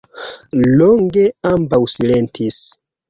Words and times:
Longe 0.79 1.25
ambaŭ 1.51 1.81
silentis. 1.97 2.63